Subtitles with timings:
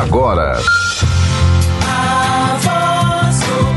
[0.00, 0.58] agora.
[1.86, 3.74] A voz do.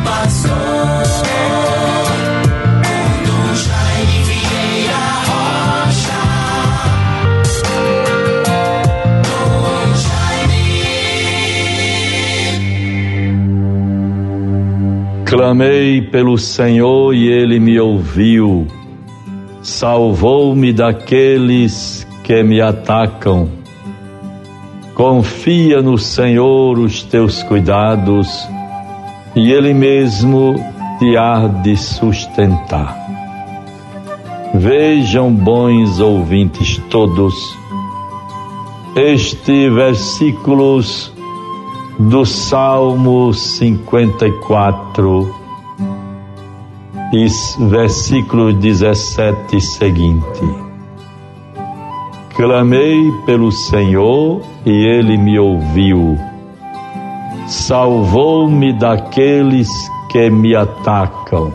[15.28, 18.66] Clamei pelo Senhor e ele me ouviu,
[19.62, 23.57] salvou-me daqueles que me atacam.
[24.98, 28.50] Confia no Senhor os teus cuidados
[29.36, 30.56] e Ele mesmo
[30.98, 32.98] te há de sustentar.
[34.56, 37.36] Vejam, bons ouvintes todos,
[38.96, 41.14] este versículos
[42.00, 45.36] do Salmo 54
[47.14, 47.28] e
[47.70, 50.67] versículo 17 seguinte.
[52.38, 56.16] Clamei pelo Senhor e ele me ouviu.
[57.48, 59.68] Salvou-me daqueles
[60.12, 61.52] que me atacam.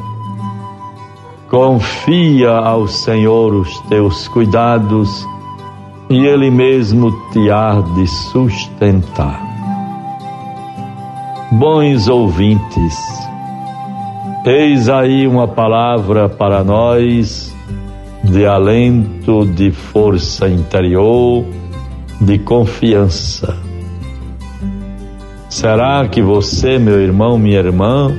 [1.48, 5.24] Confia ao Senhor os teus cuidados
[6.10, 9.40] e ele mesmo te há de sustentar.
[11.52, 12.98] Bons ouvintes,
[14.44, 17.51] eis aí uma palavra para nós
[18.32, 21.44] de alento, de força interior,
[22.18, 23.54] de confiança.
[25.50, 28.10] Será que você, meu irmão, minha irmã,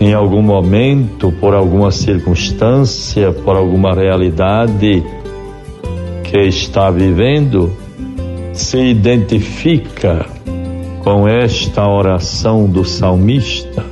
[0.00, 5.02] em algum momento, por alguma circunstância, por alguma realidade
[6.22, 7.72] que está vivendo,
[8.52, 10.26] se identifica
[11.02, 13.84] com esta oração do salmista?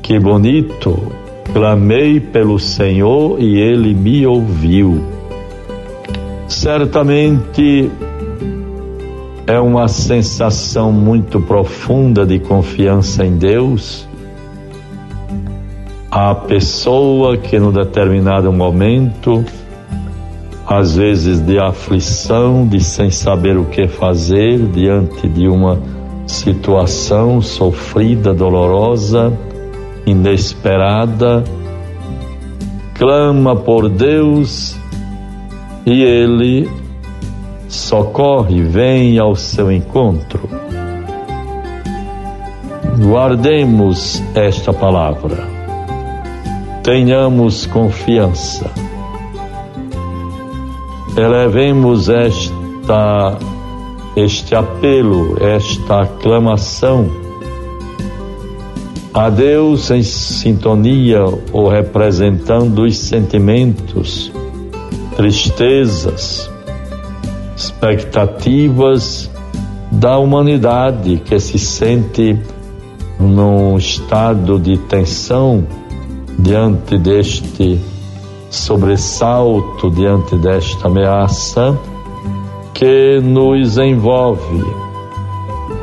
[0.00, 1.25] Que bonito!
[1.56, 5.02] Clamei pelo Senhor e ele me ouviu.
[6.46, 7.90] Certamente
[9.46, 14.06] é uma sensação muito profunda de confiança em Deus.
[16.10, 19.42] A pessoa que, num determinado momento,
[20.66, 25.78] às vezes de aflição, de sem saber o que fazer diante de uma
[26.26, 29.32] situação sofrida, dolorosa,
[30.06, 31.42] inesperada,
[32.94, 34.76] clama por Deus
[35.84, 36.70] e Ele
[37.68, 40.48] socorre, vem ao seu encontro.
[43.04, 45.44] Guardemos esta palavra,
[46.82, 48.70] tenhamos confiança,
[51.16, 53.36] elevemos esta,
[54.16, 57.25] este apelo, esta aclamação
[59.16, 64.30] a Deus em sintonia ou representando os sentimentos,
[65.16, 66.50] tristezas,
[67.56, 69.30] expectativas
[69.90, 72.38] da humanidade que se sente
[73.18, 75.66] num estado de tensão
[76.38, 77.80] diante deste
[78.50, 81.74] sobressalto, diante desta ameaça
[82.74, 84.62] que nos envolve.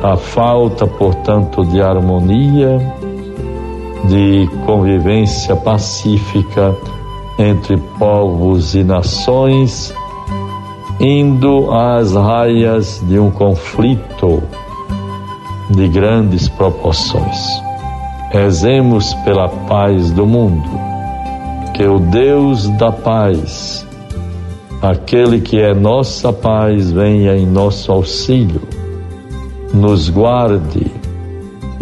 [0.00, 2.78] A falta, portanto, de harmonia,
[4.08, 6.76] de convivência pacífica
[7.38, 9.94] entre povos e nações,
[11.00, 14.42] indo às raias de um conflito
[15.70, 17.38] de grandes proporções.
[18.30, 20.68] Rezemos pela paz do mundo,
[21.72, 23.86] que o Deus da paz,
[24.82, 28.62] aquele que é nossa paz, venha em nosso auxílio,
[29.72, 31.03] nos guarde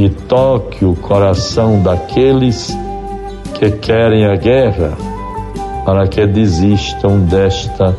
[0.05, 2.77] e toque o coração daqueles
[3.55, 4.97] que querem a guerra,
[5.85, 7.97] para que desistam desta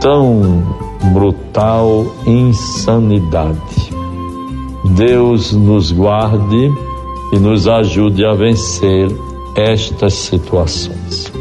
[0.00, 0.62] tão
[1.12, 3.90] brutal insanidade.
[4.94, 6.72] Deus nos guarde
[7.32, 9.08] e nos ajude a vencer
[9.56, 11.32] estas situações.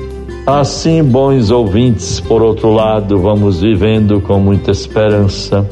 [0.47, 5.69] Assim, bons ouvintes, por outro lado, vamos vivendo com muita esperança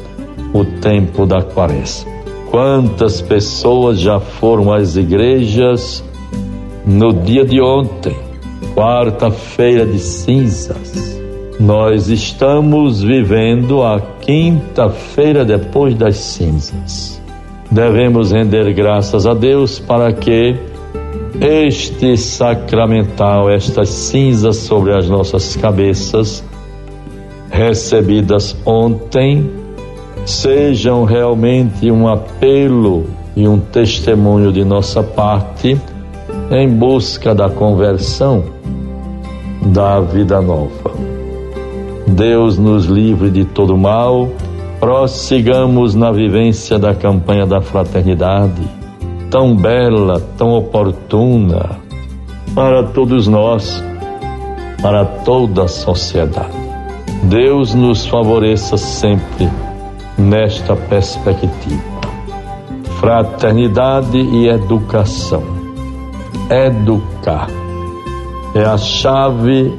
[0.52, 2.13] o tempo da quaresma.
[2.54, 6.04] Quantas pessoas já foram às igrejas
[6.86, 8.16] no dia de ontem,
[8.76, 11.20] quarta-feira de cinzas?
[11.58, 17.20] Nós estamos vivendo a quinta-feira depois das cinzas.
[17.72, 20.54] Devemos render graças a Deus para que
[21.40, 26.44] este sacramental, estas cinzas sobre as nossas cabeças,
[27.50, 29.63] recebidas ontem,
[30.24, 33.04] sejam realmente um apelo
[33.36, 35.78] e um testemunho de nossa parte
[36.50, 38.44] em busca da conversão
[39.66, 40.92] da vida nova.
[42.06, 44.28] Deus nos livre de todo mal,
[44.78, 48.62] prossigamos na vivência da campanha da fraternidade,
[49.30, 51.78] tão bela, tão oportuna
[52.54, 53.82] para todos nós,
[54.80, 56.64] para toda a sociedade.
[57.24, 59.48] Deus nos favoreça sempre
[60.18, 61.82] nesta perspectiva.
[63.00, 65.42] Fraternidade e educação.
[66.50, 67.48] Educar
[68.54, 69.76] é a chave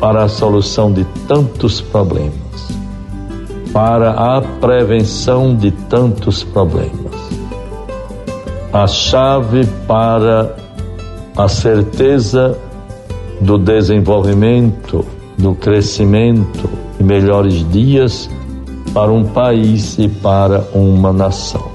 [0.00, 2.32] para a solução de tantos problemas,
[3.72, 7.14] para a prevenção de tantos problemas,
[8.72, 10.56] a chave para
[11.36, 12.56] a certeza
[13.40, 15.04] do desenvolvimento,
[15.36, 18.30] do crescimento e melhores dias
[18.92, 21.70] para um país e para uma nação.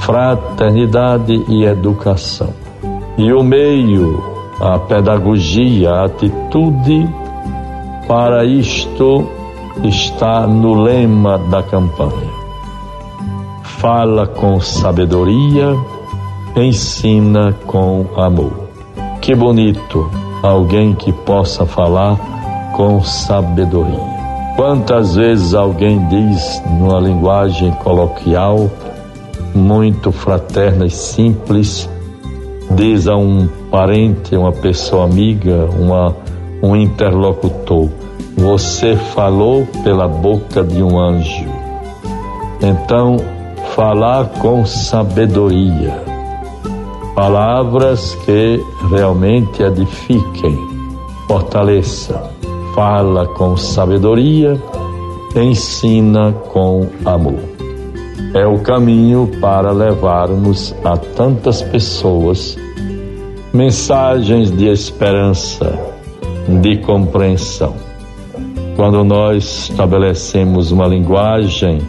[0.00, 2.50] Fraternidade e educação.
[3.16, 7.08] E o meio a pedagogia, a atitude
[8.06, 9.28] para isto
[9.82, 12.30] está no lema da campanha.
[13.62, 15.76] Fala com sabedoria,
[16.54, 18.68] ensina com amor.
[19.20, 20.08] Que bonito
[20.44, 22.16] alguém que possa falar
[22.76, 24.21] com sabedoria.
[24.56, 28.70] Quantas vezes alguém diz numa linguagem coloquial,
[29.54, 31.88] muito fraterna e simples,
[32.70, 36.14] diz a um parente, uma pessoa amiga, uma,
[36.62, 37.88] um interlocutor.
[38.36, 41.46] Você falou pela boca de um anjo.
[42.60, 43.16] Então,
[43.74, 46.02] falar com sabedoria.
[47.14, 48.60] Palavras que
[48.90, 50.58] realmente edifiquem,
[51.26, 52.41] fortaleçam.
[52.74, 54.58] Fala com sabedoria,
[55.36, 57.38] ensina com amor.
[58.34, 62.56] É o caminho para levarmos a tantas pessoas
[63.52, 65.78] mensagens de esperança,
[66.62, 67.74] de compreensão.
[68.74, 71.82] Quando nós estabelecemos uma linguagem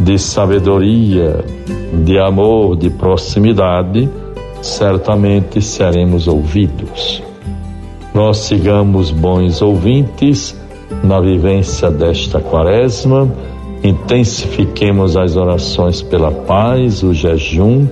[0.00, 1.44] de sabedoria,
[2.04, 4.08] de amor, de proximidade,
[4.62, 7.22] certamente seremos ouvidos.
[8.18, 10.52] Nós sigamos bons ouvintes
[11.04, 13.32] na vivência desta quaresma,
[13.80, 17.86] intensifiquemos as orações pela paz, o jejum,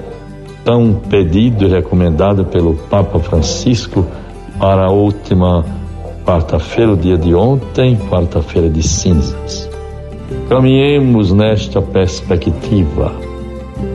[0.64, 4.05] tão pedido e recomendado pelo Papa Francisco
[4.58, 5.64] para a última
[6.25, 9.70] quarta-feira, o dia de ontem, quarta-feira de cinzas.
[10.49, 13.12] Caminhemos nesta perspectiva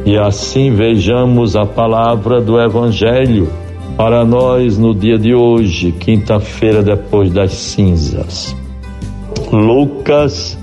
[0.06, 3.50] e assim vejamos a palavra do Evangelho
[3.96, 8.56] para nós no dia de hoje, quinta-feira depois das cinzas.
[9.52, 10.58] Lucas,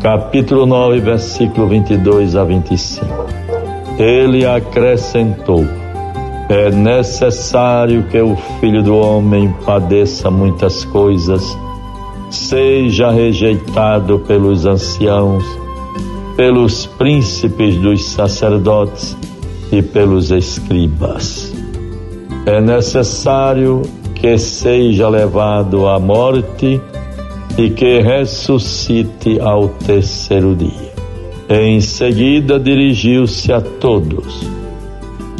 [0.00, 3.06] capítulo 9, versículo 22 a 25.
[3.98, 5.64] Ele acrescentou:
[6.48, 11.42] É necessário que o filho do homem padeça muitas coisas,
[12.30, 15.44] seja rejeitado pelos anciãos,
[16.36, 19.16] pelos príncipes dos sacerdotes
[19.72, 21.67] e pelos escribas.
[22.48, 23.82] É necessário
[24.14, 26.80] que seja levado à morte
[27.58, 30.94] e que ressuscite ao terceiro dia.
[31.50, 34.48] Em seguida dirigiu-se a todos: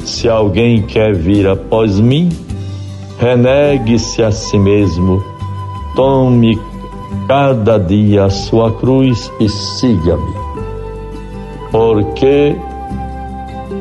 [0.05, 2.29] Se alguém quer vir após mim,
[3.19, 5.25] renegue-se a si mesmo,
[5.97, 6.61] tome
[7.27, 10.35] cada dia a sua cruz e siga-me.
[11.73, 12.55] Porque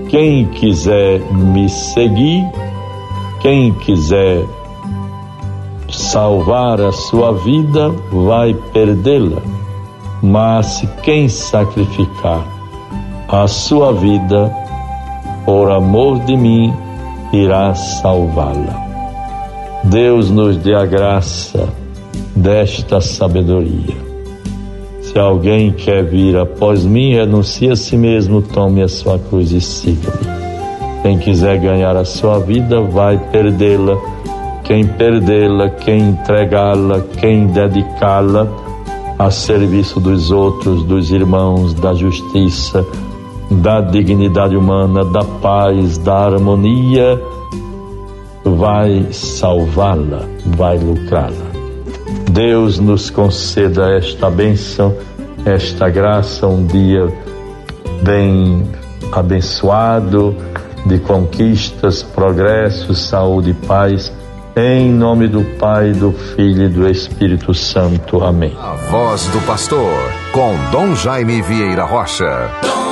[0.07, 2.45] quem quiser me seguir,
[3.39, 4.45] quem quiser
[5.89, 9.41] salvar a sua vida, vai perdê-la
[10.21, 12.45] mas quem sacrificar
[13.27, 14.51] a sua vida
[15.45, 16.73] por amor de mim
[17.31, 18.85] irá salvá-la.
[19.83, 21.69] Deus nos dê a graça
[22.35, 23.95] desta sabedoria.
[25.01, 29.61] Se alguém quer vir após mim, renuncie a si mesmo, tome a sua cruz e
[29.61, 30.36] siga-me.
[31.07, 33.95] Quem quiser ganhar a sua vida, vai perdê-la.
[34.65, 38.45] Quem perdê-la, quem entregá-la, quem dedicá-la,
[39.17, 42.85] a serviço dos outros, dos irmãos, da justiça,
[43.49, 47.17] da dignidade humana, da paz, da harmonia,
[48.43, 50.25] vai salvá-la,
[50.57, 51.47] vai lucrá-la.
[52.31, 54.93] Deus nos conceda esta bênção,
[55.45, 57.07] esta graça, um dia
[58.03, 58.67] bem
[59.13, 60.35] abençoado,
[60.85, 64.11] de conquistas, progressos, saúde e paz
[64.57, 68.23] em nome do Pai, do Filho e do Espírito Santo.
[68.23, 68.57] Amém.
[68.59, 69.93] A voz do pastor,
[70.31, 72.86] com Dom Jaime Vieira Rocha.